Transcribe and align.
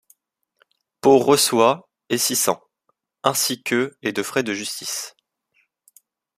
Poe 1.01 1.17
reçoit 1.23 1.87
et 2.09 2.17
six 2.17 2.35
cents, 2.35 2.63
ainsi 3.21 3.61
que 3.61 3.95
et 4.01 4.11
de 4.13 4.23
frais 4.23 4.41
de 4.41 4.51
justice. 4.51 5.15